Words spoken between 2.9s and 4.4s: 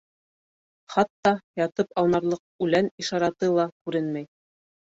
ишараты ла күренмәй.